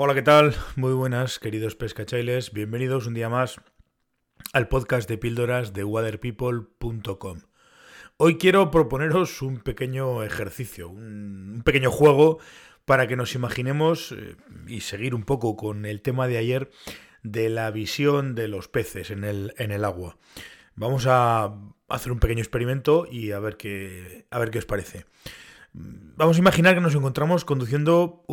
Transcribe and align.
Hola, 0.00 0.14
¿qué 0.14 0.22
tal? 0.22 0.54
Muy 0.76 0.92
buenas, 0.92 1.40
queridos 1.40 1.74
pescachailes. 1.74 2.52
Bienvenidos 2.52 3.08
un 3.08 3.14
día 3.14 3.28
más 3.28 3.60
al 4.52 4.68
podcast 4.68 5.08
de 5.08 5.18
píldoras 5.18 5.72
de 5.72 5.82
waterpeople.com. 5.82 7.40
Hoy 8.16 8.38
quiero 8.38 8.70
proponeros 8.70 9.42
un 9.42 9.58
pequeño 9.58 10.22
ejercicio, 10.22 10.88
un, 10.88 11.62
pequeño 11.64 11.90
juego 11.90 12.38
para 12.84 13.08
que 13.08 13.16
nos 13.16 13.34
imaginemos 13.34 14.12
eh, 14.12 14.36
y 14.68 14.82
seguir 14.82 15.16
un 15.16 15.24
poco 15.24 15.56
con 15.56 15.84
el 15.84 16.00
tema 16.00 16.28
de 16.28 16.38
ayer 16.38 16.70
de 17.24 17.48
la 17.48 17.68
visión 17.72 18.36
de 18.36 18.46
los 18.46 18.68
peces 18.68 19.10
en 19.10 19.24
el, 19.24 19.52
en 19.58 19.72
el 19.72 19.84
agua. 19.84 20.16
Vamos 20.76 21.08
a 21.08 21.58
hacer 21.88 22.12
un 22.12 22.20
pequeño 22.20 22.38
experimento 22.40 23.08
y 23.10 23.32
a 23.32 23.40
ver 23.40 23.56
qué, 23.56 24.26
a 24.30 24.38
ver 24.38 24.52
qué 24.52 24.60
os 24.60 24.64
parece. 24.64 25.06
Vamos 25.72 26.36
a 26.36 26.40
imaginar 26.40 26.76
que 26.76 26.80
nos 26.80 26.94
encontramos 26.94 27.44
conduciendo, 27.44 28.24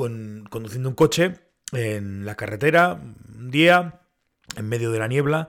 conduciendo 0.52 0.90
un 0.90 0.96
coche 0.96 1.45
en 1.72 2.26
la 2.26 2.36
carretera 2.36 3.00
un 3.38 3.52
día, 3.52 4.02
en 4.56 4.68
medio 4.68 4.92
de 4.92 5.00
la 5.00 5.08
niebla. 5.08 5.48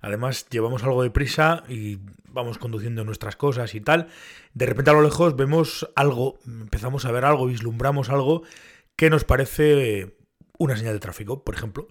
Además, 0.00 0.46
llevamos 0.50 0.82
algo 0.84 1.02
de 1.02 1.10
prisa 1.10 1.64
y 1.68 1.98
vamos 2.28 2.58
conduciendo 2.58 3.04
nuestras 3.04 3.36
cosas 3.36 3.74
y 3.74 3.80
tal. 3.80 4.08
De 4.52 4.66
repente 4.66 4.90
a 4.90 4.94
lo 4.94 5.02
lejos 5.02 5.36
vemos 5.36 5.88
algo, 5.94 6.38
empezamos 6.46 7.04
a 7.06 7.12
ver 7.12 7.24
algo, 7.24 7.46
vislumbramos 7.46 8.10
algo 8.10 8.42
que 8.96 9.08
nos 9.08 9.24
parece 9.24 10.16
una 10.58 10.76
señal 10.76 10.94
de 10.94 11.00
tráfico, 11.00 11.42
por 11.42 11.54
ejemplo. 11.54 11.88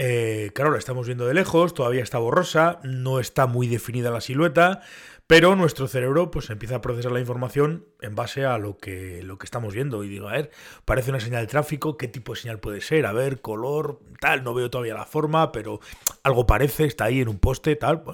Eh, 0.00 0.52
claro, 0.54 0.70
la 0.70 0.78
estamos 0.78 1.06
viendo 1.06 1.26
de 1.26 1.34
lejos, 1.34 1.74
todavía 1.74 2.04
está 2.04 2.18
borrosa, 2.18 2.78
no 2.84 3.18
está 3.18 3.46
muy 3.46 3.66
definida 3.66 4.12
la 4.12 4.20
silueta, 4.20 4.80
pero 5.26 5.56
nuestro 5.56 5.88
cerebro 5.88 6.30
pues 6.30 6.50
empieza 6.50 6.76
a 6.76 6.80
procesar 6.80 7.10
la 7.10 7.18
información 7.18 7.84
en 8.00 8.14
base 8.14 8.44
a 8.44 8.58
lo 8.58 8.78
que, 8.78 9.24
lo 9.24 9.38
que 9.38 9.44
estamos 9.44 9.74
viendo. 9.74 10.04
Y 10.04 10.08
digo, 10.08 10.28
a 10.28 10.32
ver, 10.32 10.52
parece 10.84 11.10
una 11.10 11.18
señal 11.18 11.42
de 11.42 11.48
tráfico, 11.48 11.96
¿qué 11.96 12.06
tipo 12.06 12.32
de 12.32 12.40
señal 12.40 12.60
puede 12.60 12.80
ser? 12.80 13.06
A 13.06 13.12
ver, 13.12 13.40
color, 13.40 14.00
tal, 14.20 14.44
no 14.44 14.54
veo 14.54 14.70
todavía 14.70 14.94
la 14.94 15.04
forma, 15.04 15.50
pero 15.50 15.80
algo 16.22 16.46
parece, 16.46 16.84
está 16.84 17.06
ahí 17.06 17.20
en 17.20 17.28
un 17.28 17.40
poste, 17.40 17.74
tal. 17.74 18.04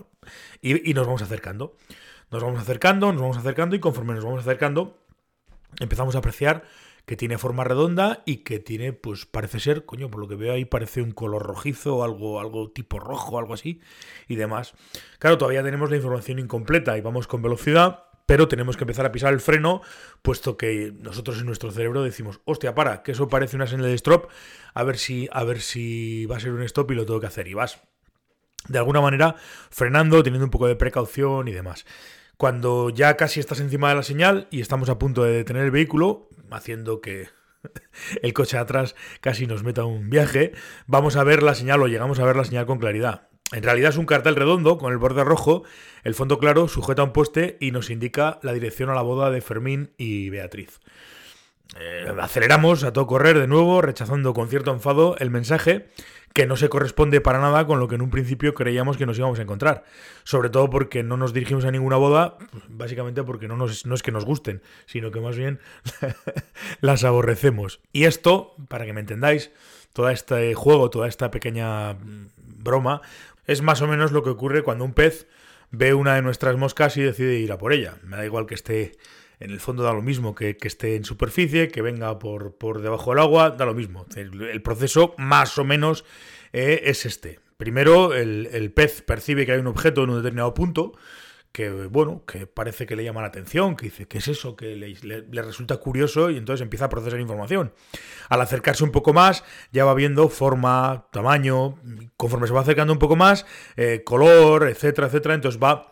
y, 0.62 0.90
y 0.90 0.94
nos 0.94 1.06
vamos 1.06 1.20
acercando. 1.20 1.76
Nos 2.30 2.42
vamos 2.42 2.60
acercando, 2.60 3.12
nos 3.12 3.20
vamos 3.20 3.36
acercando 3.36 3.76
y 3.76 3.80
conforme 3.80 4.14
nos 4.14 4.24
vamos 4.24 4.40
acercando, 4.40 4.96
empezamos 5.80 6.14
a 6.14 6.18
apreciar 6.18 6.64
que 7.06 7.16
tiene 7.16 7.38
forma 7.38 7.64
redonda 7.64 8.22
y 8.24 8.38
que 8.38 8.58
tiene, 8.58 8.92
pues 8.92 9.26
parece 9.26 9.60
ser, 9.60 9.84
coño, 9.84 10.10
por 10.10 10.20
lo 10.20 10.28
que 10.28 10.36
veo 10.36 10.54
ahí 10.54 10.64
parece 10.64 11.02
un 11.02 11.12
color 11.12 11.42
rojizo, 11.42 12.02
algo, 12.02 12.40
algo 12.40 12.70
tipo 12.70 12.98
rojo, 12.98 13.38
algo 13.38 13.54
así 13.54 13.80
y 14.26 14.36
demás. 14.36 14.74
Claro, 15.18 15.36
todavía 15.36 15.62
tenemos 15.62 15.90
la 15.90 15.96
información 15.96 16.38
incompleta 16.38 16.96
y 16.96 17.02
vamos 17.02 17.26
con 17.26 17.42
velocidad, 17.42 18.04
pero 18.26 18.48
tenemos 18.48 18.76
que 18.76 18.84
empezar 18.84 19.04
a 19.04 19.12
pisar 19.12 19.34
el 19.34 19.40
freno, 19.40 19.82
puesto 20.22 20.56
que 20.56 20.94
nosotros 20.98 21.38
en 21.40 21.46
nuestro 21.46 21.70
cerebro 21.70 22.02
decimos, 22.02 22.40
hostia, 22.46 22.74
para, 22.74 23.02
que 23.02 23.12
eso 23.12 23.28
parece 23.28 23.56
una 23.56 23.66
señal 23.66 23.86
de 23.86 23.94
stop, 23.94 24.28
a 24.72 24.82
ver 24.82 24.96
si, 24.96 25.28
a 25.30 25.44
ver 25.44 25.60
si 25.60 26.24
va 26.26 26.38
a 26.38 26.40
ser 26.40 26.52
un 26.52 26.62
stop 26.62 26.90
y 26.90 26.94
lo 26.94 27.04
tengo 27.04 27.20
que 27.20 27.26
hacer. 27.26 27.48
Y 27.48 27.54
vas, 27.54 27.82
de 28.68 28.78
alguna 28.78 29.02
manera, 29.02 29.36
frenando, 29.70 30.22
teniendo 30.22 30.46
un 30.46 30.50
poco 30.50 30.66
de 30.66 30.76
precaución 30.76 31.48
y 31.48 31.52
demás. 31.52 31.84
Cuando 32.38 32.90
ya 32.90 33.16
casi 33.16 33.40
estás 33.40 33.60
encima 33.60 33.90
de 33.90 33.94
la 33.94 34.02
señal 34.02 34.48
y 34.50 34.60
estamos 34.60 34.88
a 34.88 34.98
punto 34.98 35.22
de 35.22 35.32
detener 35.32 35.64
el 35.64 35.70
vehículo, 35.70 36.28
haciendo 36.50 37.00
que 37.00 37.28
el 38.22 38.32
coche 38.32 38.58
atrás 38.58 38.94
casi 39.20 39.46
nos 39.46 39.62
meta 39.62 39.84
un 39.84 40.10
viaje, 40.10 40.52
vamos 40.86 41.16
a 41.16 41.24
ver 41.24 41.42
la 41.42 41.54
señal 41.54 41.82
o 41.82 41.88
llegamos 41.88 42.18
a 42.18 42.24
ver 42.24 42.36
la 42.36 42.44
señal 42.44 42.66
con 42.66 42.78
claridad. 42.78 43.28
En 43.52 43.62
realidad 43.62 43.90
es 43.90 43.98
un 43.98 44.06
cartel 44.06 44.36
redondo 44.36 44.78
con 44.78 44.92
el 44.92 44.98
borde 44.98 45.22
rojo, 45.22 45.64
el 46.02 46.14
fondo 46.14 46.38
claro 46.38 46.66
sujeta 46.66 47.04
un 47.04 47.12
poste 47.12 47.56
y 47.60 47.70
nos 47.70 47.90
indica 47.90 48.38
la 48.42 48.52
dirección 48.52 48.90
a 48.90 48.94
la 48.94 49.02
boda 49.02 49.30
de 49.30 49.40
Fermín 49.40 49.92
y 49.96 50.30
Beatriz. 50.30 50.80
Eh, 51.78 52.12
aceleramos 52.20 52.84
a 52.84 52.92
todo 52.92 53.06
correr 53.06 53.38
de 53.38 53.46
nuevo, 53.46 53.80
rechazando 53.80 54.34
con 54.34 54.48
cierto 54.48 54.72
enfado 54.72 55.16
el 55.18 55.30
mensaje 55.30 55.88
que 56.34 56.46
no 56.46 56.56
se 56.56 56.68
corresponde 56.68 57.20
para 57.20 57.38
nada 57.38 57.64
con 57.64 57.78
lo 57.78 57.86
que 57.86 57.94
en 57.94 58.02
un 58.02 58.10
principio 58.10 58.54
creíamos 58.54 58.96
que 58.96 59.06
nos 59.06 59.16
íbamos 59.16 59.38
a 59.38 59.42
encontrar. 59.42 59.84
Sobre 60.24 60.50
todo 60.50 60.68
porque 60.68 61.04
no 61.04 61.16
nos 61.16 61.32
dirigimos 61.32 61.64
a 61.64 61.70
ninguna 61.70 61.96
boda, 61.96 62.36
básicamente 62.68 63.22
porque 63.22 63.46
no, 63.46 63.56
nos, 63.56 63.86
no 63.86 63.94
es 63.94 64.02
que 64.02 64.10
nos 64.10 64.24
gusten, 64.24 64.60
sino 64.84 65.12
que 65.12 65.20
más 65.20 65.36
bien 65.36 65.60
las 66.80 67.04
aborrecemos. 67.04 67.80
Y 67.92 68.04
esto, 68.04 68.54
para 68.68 68.84
que 68.84 68.92
me 68.92 69.00
entendáis, 69.00 69.52
todo 69.92 70.10
este 70.10 70.54
juego, 70.54 70.90
toda 70.90 71.06
esta 71.06 71.30
pequeña 71.30 71.94
mm, 71.94 72.30
broma, 72.64 73.00
es 73.46 73.62
más 73.62 73.80
o 73.80 73.86
menos 73.86 74.10
lo 74.10 74.24
que 74.24 74.30
ocurre 74.30 74.62
cuando 74.62 74.84
un 74.84 74.92
pez 74.92 75.28
ve 75.70 75.94
una 75.94 76.16
de 76.16 76.22
nuestras 76.22 76.56
moscas 76.56 76.96
y 76.96 77.02
decide 77.02 77.38
ir 77.38 77.52
a 77.52 77.58
por 77.58 77.72
ella. 77.72 77.96
Me 78.02 78.16
da 78.16 78.24
igual 78.24 78.46
que 78.46 78.54
esté 78.54 78.96
en 79.44 79.50
el 79.50 79.60
fondo 79.60 79.82
da 79.82 79.92
lo 79.92 80.00
mismo 80.00 80.34
que, 80.34 80.56
esté 80.62 80.96
en 80.96 81.04
superficie, 81.04 81.68
que 81.68 81.82
venga 81.82 82.18
por, 82.18 82.56
por, 82.56 82.80
debajo 82.80 83.10
del 83.10 83.20
agua, 83.20 83.50
da 83.50 83.66
lo 83.66 83.74
mismo. 83.74 84.06
El, 84.16 84.62
proceso 84.62 85.14
más 85.18 85.58
o 85.58 85.64
menos 85.64 86.06
eh, 86.54 86.80
es 86.84 87.04
este. 87.04 87.40
Primero, 87.58 88.14
el, 88.14 88.72
pez 88.74 89.02
percibe 89.02 89.44
que 89.44 89.52
hay 89.52 89.58
un 89.58 89.66
objeto 89.66 90.02
en 90.02 90.10
un 90.10 90.16
determinado 90.16 90.54
punto, 90.54 90.92
que 91.52 91.70
bueno, 91.70 92.24
que 92.26 92.46
parece 92.46 92.86
que 92.86 92.96
le 92.96 93.04
llama 93.04 93.20
la 93.20 93.26
atención, 93.28 93.76
que 93.76 93.84
dice, 93.84 94.08
¿qué 94.08 94.16
es 94.16 94.28
eso? 94.28 94.56
Que 94.56 94.76
le, 94.76 95.42
resulta 95.42 95.76
curioso 95.76 96.30
y 96.30 96.38
entonces 96.38 96.62
empieza 96.62 96.86
a 96.86 96.88
procesar 96.88 97.20
información. 97.20 97.74
Al 98.30 98.40
acercarse 98.40 98.82
un 98.82 98.92
poco 98.92 99.12
más, 99.12 99.44
ya 99.72 99.84
va 99.84 99.92
viendo 99.92 100.30
forma, 100.30 101.06
tamaño, 101.12 101.78
conforme 102.16 102.46
se 102.46 102.54
va 102.54 102.62
acercando 102.62 102.94
un 102.94 102.98
poco 102.98 103.14
más, 103.14 103.44
eh, 103.76 104.02
color, 104.06 104.68
etcétera, 104.68 105.08
etcétera, 105.08 105.34
entonces 105.34 105.62
va 105.62 105.90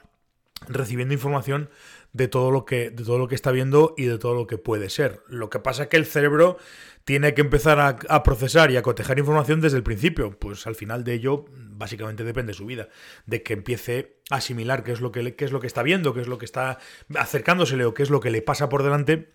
recibiendo 0.68 1.12
información 1.12 1.68
de 2.12 2.28
todo 2.28 2.50
lo 2.50 2.64
que 2.64 2.90
de 2.90 3.04
todo 3.04 3.18
lo 3.18 3.28
que 3.28 3.34
está 3.34 3.50
viendo 3.52 3.94
y 3.96 4.04
de 4.04 4.18
todo 4.18 4.34
lo 4.34 4.46
que 4.46 4.58
puede 4.58 4.90
ser. 4.90 5.22
Lo 5.28 5.50
que 5.50 5.58
pasa 5.58 5.84
es 5.84 5.88
que 5.88 5.96
el 5.96 6.06
cerebro 6.06 6.58
tiene 7.04 7.34
que 7.34 7.40
empezar 7.40 7.80
a, 7.80 8.22
procesar 8.22 8.70
y 8.70 8.76
a 8.76 8.82
cotejar 8.82 9.18
información 9.18 9.60
desde 9.60 9.76
el 9.76 9.82
principio. 9.82 10.38
Pues 10.38 10.66
al 10.66 10.76
final 10.76 11.04
de 11.04 11.14
ello, 11.14 11.46
básicamente 11.50 12.22
depende 12.22 12.54
su 12.54 12.66
vida, 12.66 12.88
de 13.26 13.42
que 13.42 13.54
empiece 13.54 14.20
a 14.30 14.36
asimilar 14.36 14.84
qué 14.84 14.92
es 14.92 15.00
lo 15.00 15.10
que, 15.10 15.34
qué 15.34 15.44
es 15.44 15.52
lo 15.52 15.60
que 15.60 15.66
está 15.66 15.82
viendo, 15.82 16.14
qué 16.14 16.20
es 16.20 16.28
lo 16.28 16.38
que 16.38 16.44
está 16.44 16.78
acercándosele 17.16 17.84
o 17.84 17.94
qué 17.94 18.02
es 18.02 18.10
lo 18.10 18.20
que 18.20 18.30
le 18.30 18.42
pasa 18.42 18.68
por 18.68 18.82
delante 18.82 19.32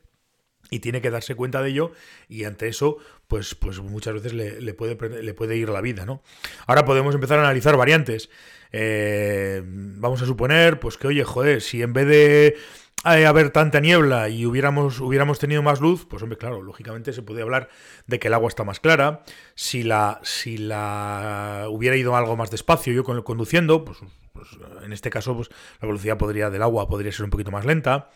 y 0.70 0.80
tiene 0.80 1.02
que 1.02 1.12
darse 1.12 1.36
cuenta 1.36 1.62
de 1.62 1.70
ello 1.70 1.92
y 2.28 2.44
ante 2.44 2.68
eso 2.68 2.98
pues, 3.28 3.56
pues 3.56 3.80
muchas 3.80 4.16
veces 4.16 4.34
le, 4.34 4.74
puede, 4.74 5.24
le 5.24 5.34
puede 5.34 5.56
ir 5.56 5.70
la 5.70 5.80
vida 5.80 6.06
¿no? 6.06 6.22
ahora 6.66 6.84
podemos 6.84 7.16
empezar 7.16 7.40
a 7.40 7.44
analizar 7.44 7.78
variantes 7.78 8.30
eh, 8.72 9.64
vamos 10.08 10.22
a 10.22 10.26
suponer 10.26 10.80
pues 10.80 10.98
que 10.98 11.08
oye 11.08 11.24
joder 11.24 11.62
si 11.62 11.82
en 11.82 11.94
vez 11.94 12.08
de 12.08 12.58
eh, 13.06 13.26
haber 13.26 13.52
tanta 13.52 13.80
niebla 13.80 14.28
y 14.28 14.46
hubiéramos, 14.46 15.00
hubiéramos 15.00 15.38
tenido 15.40 15.62
más 15.62 15.80
luz, 15.80 16.06
pues 16.10 16.24
hombre, 16.24 16.38
claro, 16.38 16.62
lógicamente 16.62 17.14
se 17.14 17.22
puede 17.22 17.42
hablar 17.42 17.70
de 18.08 18.20
que 18.20 18.28
el 18.28 18.34
agua 18.34 18.50
está 18.50 18.64
más 18.64 18.80
clara. 18.80 19.24
Si 19.54 19.84
la, 19.84 20.20
si 20.24 20.58
la 20.58 21.68
hubiera 21.70 21.96
ido 21.96 22.16
algo 22.16 22.36
más 22.36 22.50
despacio 22.50 22.92
yo 22.94 23.04
conduciendo, 23.04 23.86
pues, 23.86 24.00
pues 24.34 24.48
en 24.84 24.94
este 24.94 25.10
caso 25.10 25.36
pues, 25.36 25.50
la 25.80 25.88
velocidad 25.88 26.18
podría, 26.18 26.50
del 26.50 26.64
agua 26.64 26.90
podría 26.90 27.12
ser 27.12 27.26
un 27.26 27.30
poquito 27.30 27.52
más 27.52 27.66
lenta 27.66 28.10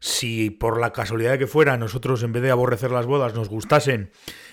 si 0.00 0.50
por 0.50 0.80
la 0.80 0.92
casualidad 0.92 1.32
de 1.32 1.38
que 1.38 1.46
fuera 1.46 1.78
nosotros 1.78 2.22
en 2.22 2.32
vez 2.32 2.42
de 2.42 2.50
aborrecer 2.50 2.90
las 2.90 3.06
bodas 3.06 3.34
nos 3.34 3.48
gustasen 3.48 4.10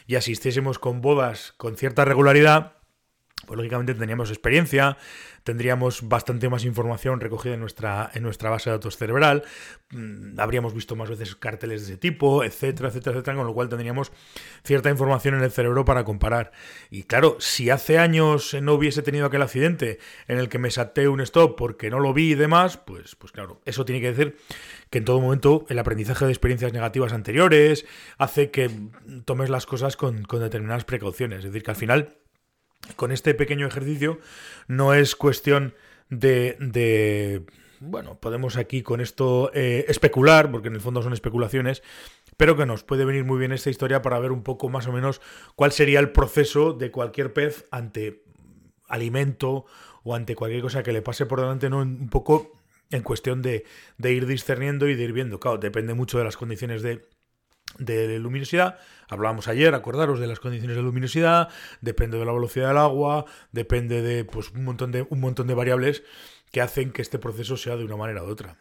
y 0.08 0.16
asistiésemos 0.16 0.80
con 0.80 1.02
bodas 1.02 1.54
con 1.58 1.76
cierta 1.76 2.06
regularidad, 2.06 2.74
pues 3.46 3.58
lógicamente 3.58 3.94
tendríamos 3.94 4.30
experiencia, 4.30 4.98
tendríamos 5.44 6.08
bastante 6.08 6.50
más 6.50 6.66
información 6.66 7.20
recogida 7.20 7.54
en 7.54 7.60
nuestra, 7.60 8.12
en 8.14 8.24
nuestra 8.24 8.50
base 8.50 8.70
de 8.70 8.76
datos 8.76 8.98
cerebral, 8.98 9.44
mm, 9.92 10.40
habríamos 10.40 10.74
visto 10.74 10.96
más 10.96 11.10
veces 11.10 11.36
carteles 11.36 11.82
de 11.82 11.94
ese 11.94 11.98
tipo, 11.98 12.44
etcétera, 12.44 12.90
etcétera, 12.90 13.16
etcétera, 13.16 13.38
con 13.38 13.48
lo 13.48 13.54
cual 13.54 13.70
tendríamos 13.70 14.12
cierta 14.64 14.90
información 14.90 15.36
en 15.36 15.44
el 15.44 15.52
cerebro 15.52 15.86
para 15.86 16.04
comparar. 16.04 16.52
Y 16.90 17.04
claro, 17.04 17.38
si 17.40 17.70
hace 17.70 17.98
años 17.98 18.56
no 18.62 18.74
hubiese 18.74 19.02
tenido 19.02 19.26
aquel 19.26 19.42
accidente 19.42 20.00
en 20.28 20.38
el 20.38 20.50
que 20.50 20.60
me 20.60 20.72
salté 20.72 21.08
un 21.08 21.22
stop 21.22 21.56
porque 21.58 21.90
no 21.90 22.00
lo 22.00 22.14
vi 22.14 22.32
y 22.32 22.36
demás, 22.36 22.78
pues, 22.78 23.16
pues 23.16 23.32
claro, 23.32 23.62
eso 23.66 23.86
tiene 23.86 24.02
que 24.02 24.14
decir 24.14 24.38
que 24.90 25.00
en 25.00 25.06
todo 25.06 25.20
momento 25.22 25.66
el 25.70 25.80
aprendizaje 25.80 26.26
de 26.26 26.32
experiencias 26.32 26.74
negativas 26.74 27.14
anteriores 27.14 27.86
hace 28.18 28.52
que 28.52 28.70
tomes 29.26 29.50
las 29.50 29.66
cosas 29.66 29.96
con, 29.96 30.24
con 30.24 30.42
determinadas 30.42 30.84
precauciones. 30.84 31.40
Es 31.40 31.46
decir, 31.46 31.64
que 31.64 31.72
al 31.72 31.78
final 31.78 32.21
con 32.96 33.12
este 33.12 33.34
pequeño 33.34 33.68
ejercicio 33.68 34.20
no 34.68 34.94
es 34.94 35.16
cuestión 35.16 35.74
de, 36.10 37.46
bueno, 37.80 38.20
podemos 38.20 38.58
aquí 38.58 38.84
con 38.84 39.02
esto 39.02 39.52
eh, 39.54 39.86
especular, 39.88 40.52
porque 40.52 40.68
en 40.68 40.76
el 40.76 40.82
fondo 40.82 41.02
son 41.02 41.14
especulaciones, 41.14 41.84
pero 42.38 42.58
que 42.58 42.66
nos 42.66 42.84
puede 42.84 43.06
venir 43.06 43.24
muy 43.24 43.40
bien 43.40 43.52
esta 43.52 43.70
historia 43.70 44.02
para 44.02 44.20
ver 44.20 44.32
un 44.32 44.44
poco 44.44 44.70
más 44.70 44.88
o 44.88 44.92
menos 44.92 45.22
cuál 45.56 45.72
sería 45.72 46.00
el 46.00 46.12
proceso 46.12 46.74
de 46.74 46.92
cualquier 46.92 47.34
pez 47.34 47.66
ante 47.72 48.24
alimento 48.88 49.66
o 50.04 50.16
ante 50.16 50.36
cualquier 50.36 50.62
cosa 50.62 50.84
que 50.84 50.92
le 50.92 51.02
pase 51.02 51.26
por 51.26 51.40
delante, 51.40 51.70
¿no? 51.70 51.80
Un 51.80 52.10
poco 52.10 52.60
en 52.90 53.04
cuestión 53.04 53.42
de, 53.42 53.64
de 53.98 54.12
ir 54.12 54.26
discerniendo 54.26 54.90
y 54.90 54.96
de 54.96 55.04
ir 55.04 55.14
viendo. 55.14 55.40
Claro, 55.40 55.58
depende 55.58 55.94
mucho 55.94 56.18
de 56.18 56.26
las 56.26 56.36
condiciones 56.36 56.82
de, 56.82 57.02
de 57.78 58.20
luminosidad. 58.20 58.78
Hablábamos 59.12 59.50
ayer, 59.50 59.76
acordaros 59.76 60.22
de 60.22 60.28
las 60.28 60.40
condiciones 60.40 60.78
de 60.78 60.84
luminosidad, 60.84 61.50
depende 61.82 62.18
de 62.18 62.26
la 62.26 62.32
velocidad 62.32 62.70
del 62.70 62.78
agua, 62.78 63.26
depende 63.52 64.02
de 64.02 64.24
pues, 64.24 64.52
un, 64.52 64.64
montón 64.64 64.94
de, 64.94 65.06
un 65.10 65.20
montón 65.20 65.48
de 65.48 65.54
variables 65.54 66.04
que 66.52 66.62
hacen 66.62 66.92
que 66.92 67.02
este 67.02 67.18
proceso 67.18 67.56
sea 67.56 67.78
de 67.78 67.86
una 67.86 67.96
manera 67.96 68.24
u 68.24 68.28
otra. 68.28 68.58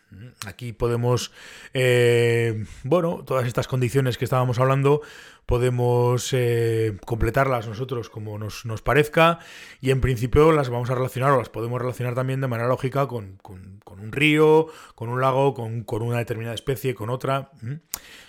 Aquí 0.47 0.73
podemos, 0.73 1.33
eh, 1.75 2.65
bueno, 2.85 3.25
todas 3.27 3.47
estas 3.47 3.67
condiciones 3.67 4.17
que 4.17 4.25
estábamos 4.25 4.61
hablando, 4.61 5.03
podemos 5.45 6.33
eh, 6.33 6.97
completarlas 7.05 7.67
nosotros 7.67 8.09
como 8.09 8.39
nos, 8.39 8.65
parezca 8.83 9.41
y 9.81 9.91
en 9.91 10.01
principio 10.01 10.53
las 10.53 10.69
vamos 10.69 10.91
a 10.91 10.95
relacionar 10.95 11.33
o 11.33 11.39
las 11.39 11.49
podemos 11.49 11.83
relacionar 11.83 12.15
también 12.15 12.41
de 12.41 12.47
manera 12.47 12.69
lógica 12.69 13.09
con, 13.09 13.41
un 13.45 14.13
río, 14.13 14.69
con 14.95 15.09
un 15.09 15.21
lago, 15.21 15.53
con, 15.55 15.85
una 16.03 16.19
determinada 16.19 16.55
especie, 16.55 16.95
con 16.95 17.11
otra. 17.11 17.51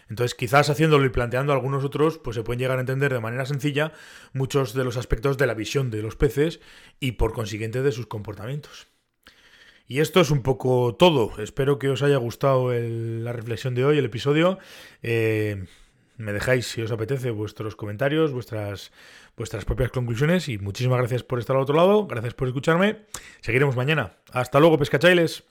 Entonces 0.09 0.33
quizás 0.33 0.71
haciéndolo 0.71 1.05
y 1.05 1.09
planteando 1.09 1.53
algunos 1.53 1.83
otros, 1.83 2.17
pues 2.17 2.35
se 2.35 2.41
pueden 2.41 2.59
llegar 2.59 2.79
a 2.79 2.81
entender 2.81 3.13
de 3.13 3.19
manera 3.19 3.45
sencilla 3.45 3.93
muchos 4.33 4.73
de 4.73 4.83
los 4.83 4.97
aspectos 4.97 5.37
de 5.37 5.45
la 5.45 5.53
visión 5.53 5.91
de 5.91 6.01
los 6.01 6.15
peces 6.15 6.59
y 6.99 7.11
por 7.13 7.33
consiguiente 7.33 7.83
de 7.83 7.91
sus 7.91 8.07
comportamientos. 8.07 8.87
Y 9.91 9.99
esto 9.99 10.21
es 10.21 10.31
un 10.31 10.41
poco 10.41 10.95
todo. 10.95 11.33
Espero 11.37 11.77
que 11.77 11.89
os 11.89 12.01
haya 12.01 12.15
gustado 12.15 12.71
la 12.71 13.33
reflexión 13.33 13.75
de 13.75 13.83
hoy, 13.83 13.97
el 13.97 14.05
episodio. 14.05 14.57
Eh, 15.03 15.65
me 16.15 16.31
dejáis, 16.31 16.65
si 16.65 16.81
os 16.81 16.93
apetece, 16.93 17.29
vuestros 17.29 17.75
comentarios, 17.75 18.31
vuestras, 18.31 18.93
vuestras 19.35 19.65
propias 19.65 19.91
conclusiones 19.91 20.47
y 20.47 20.57
muchísimas 20.57 20.99
gracias 20.99 21.23
por 21.23 21.39
estar 21.39 21.57
al 21.57 21.63
otro 21.63 21.75
lado, 21.75 22.07
gracias 22.07 22.33
por 22.33 22.47
escucharme. 22.47 22.99
Seguiremos 23.41 23.75
mañana. 23.75 24.13
Hasta 24.31 24.61
luego, 24.61 24.77
pescachailes. 24.77 25.43